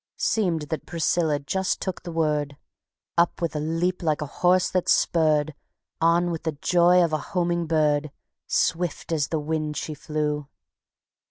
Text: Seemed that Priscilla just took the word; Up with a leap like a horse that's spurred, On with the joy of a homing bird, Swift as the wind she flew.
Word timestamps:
Seemed 0.17 0.63
that 0.69 0.87
Priscilla 0.87 1.37
just 1.37 1.79
took 1.79 2.01
the 2.01 2.11
word; 2.11 2.57
Up 3.19 3.39
with 3.39 3.55
a 3.55 3.59
leap 3.59 4.01
like 4.01 4.19
a 4.23 4.41
horse 4.41 4.67
that's 4.71 4.91
spurred, 4.91 5.53
On 6.01 6.31
with 6.31 6.41
the 6.41 6.53
joy 6.53 7.03
of 7.03 7.13
a 7.13 7.19
homing 7.37 7.67
bird, 7.67 8.09
Swift 8.47 9.11
as 9.11 9.27
the 9.27 9.39
wind 9.39 9.77
she 9.77 9.93
flew. 9.93 10.47